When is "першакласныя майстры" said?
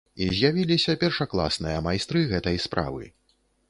1.05-2.27